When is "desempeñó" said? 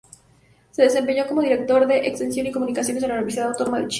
0.81-1.27